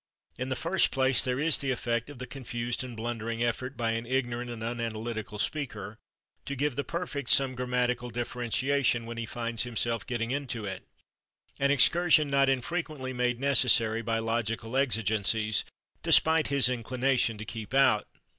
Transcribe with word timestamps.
In 0.39 0.49
the 0.49 0.55
first 0.55 0.89
place, 0.89 1.23
there 1.23 1.39
is 1.39 1.59
the 1.59 1.69
effect 1.69 2.09
of 2.09 2.17
the 2.17 2.25
confused 2.25 2.83
and 2.83 2.97
blundering 2.97 3.43
effort, 3.43 3.77
by 3.77 3.91
an 3.91 4.07
ignorant 4.07 4.49
and 4.49 4.63
unanalytical 4.63 5.37
speaker, 5.39 5.99
to 6.45 6.55
give 6.55 6.75
the 6.75 6.83
perfect 6.83 7.29
some 7.29 7.53
grammatical 7.53 8.09
differentiation 8.09 9.05
when 9.05 9.17
he 9.17 9.27
finds 9.27 9.61
himself 9.61 10.07
getting 10.07 10.31
into 10.31 10.65
it 10.65 10.87
an 11.59 11.69
excursion 11.69 12.31
not 12.31 12.49
infrequently 12.49 13.13
made 13.13 13.39
necessary 13.39 14.01
by 14.01 14.17
logical 14.17 14.75
exigencies, 14.75 15.65
despite 16.01 16.47
his 16.47 16.67
inclination 16.67 17.37
to 17.37 17.45
keep 17.45 17.71
out. 17.71 18.07